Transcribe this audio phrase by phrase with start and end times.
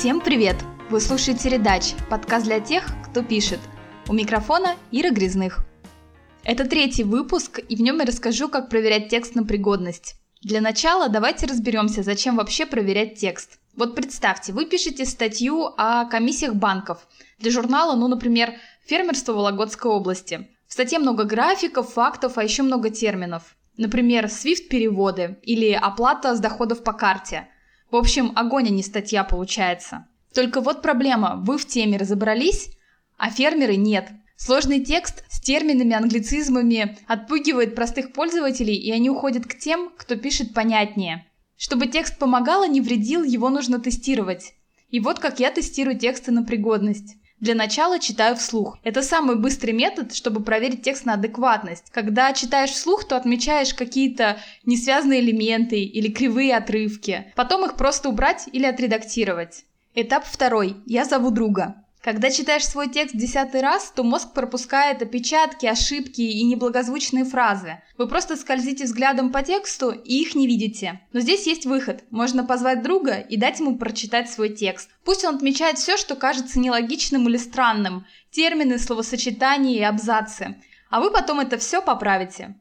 [0.00, 0.56] Всем привет!
[0.88, 3.60] Вы слушаете «Редач»– подкаст для тех, кто пишет.
[4.08, 5.58] У микрофона Ира Грязных.
[6.42, 10.14] Это третий выпуск, и в нем я расскажу, как проверять текст на пригодность.
[10.40, 13.58] Для начала давайте разберемся, зачем вообще проверять текст.
[13.76, 17.06] Вот представьте, вы пишете статью о комиссиях банков
[17.38, 18.54] для журнала, ну, например,
[18.86, 20.48] «Фермерство Вологодской области».
[20.66, 23.54] В статье много графиков, фактов, а еще много терминов.
[23.76, 27.48] Например, SWIFT-переводы или оплата с доходов по карте–
[27.90, 30.06] в общем, огонь, а не статья получается.
[30.34, 32.70] Только вот проблема, вы в теме разобрались,
[33.16, 34.08] а фермеры нет.
[34.36, 40.54] Сложный текст с терминами, англицизмами отпугивает простых пользователей, и они уходят к тем, кто пишет
[40.54, 41.26] понятнее.
[41.56, 44.54] Чтобы текст помогал, а не вредил, его нужно тестировать.
[44.88, 47.16] И вот как я тестирую тексты на пригодность.
[47.40, 48.78] Для начала читаю вслух.
[48.84, 51.90] Это самый быстрый метод, чтобы проверить текст на адекватность.
[51.90, 57.32] Когда читаешь вслух, то отмечаешь какие-то несвязанные элементы или кривые отрывки.
[57.36, 59.64] Потом их просто убрать или отредактировать.
[59.94, 60.76] Этап второй.
[60.84, 61.76] Я зову друга.
[62.02, 67.82] Когда читаешь свой текст десятый раз, то мозг пропускает опечатки, ошибки и неблагозвучные фразы.
[67.98, 71.00] Вы просто скользите взглядом по тексту и их не видите.
[71.12, 72.04] Но здесь есть выход.
[72.10, 74.88] Можно позвать друга и дать ему прочитать свой текст.
[75.04, 78.06] Пусть он отмечает все, что кажется нелогичным или странным.
[78.30, 80.56] Термины, словосочетания и абзацы.
[80.88, 82.54] А вы потом это все поправите.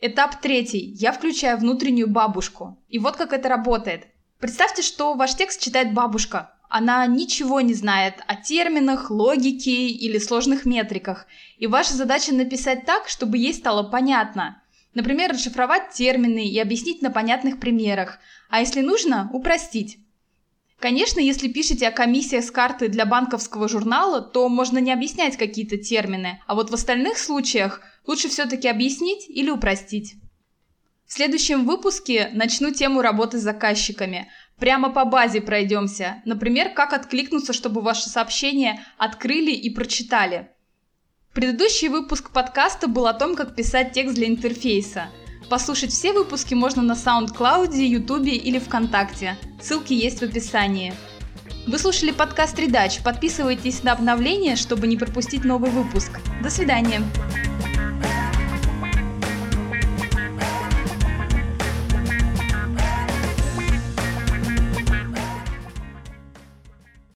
[0.00, 0.94] Этап третий.
[0.98, 2.78] Я включаю внутреннюю бабушку.
[2.88, 4.06] И вот как это работает.
[4.38, 6.55] Представьте, что ваш текст читает бабушка.
[6.68, 11.26] Она ничего не знает о терминах, логике или сложных метриках.
[11.58, 14.62] И ваша задача написать так, чтобы ей стало понятно.
[14.94, 18.18] Например, расшифровать термины и объяснить на понятных примерах.
[18.48, 19.98] А если нужно, упростить.
[20.78, 25.78] Конечно, если пишете о комиссиях с карты для банковского журнала, то можно не объяснять какие-то
[25.78, 30.16] термины, а вот в остальных случаях лучше все-таки объяснить или упростить.
[31.06, 34.28] В следующем выпуске начну тему работы с заказчиками.
[34.58, 36.22] Прямо по базе пройдемся.
[36.24, 40.48] Например, как откликнуться, чтобы ваше сообщение открыли и прочитали.
[41.34, 45.08] Предыдущий выпуск подкаста был о том, как писать текст для интерфейса.
[45.50, 49.36] Послушать все выпуски можно на SoundCloud, YouTube или ВКонтакте.
[49.60, 50.94] Ссылки есть в описании.
[51.66, 53.02] Вы слушали подкаст «Редач».
[53.02, 56.12] Подписывайтесь на обновления, чтобы не пропустить новый выпуск.
[56.42, 57.02] До свидания.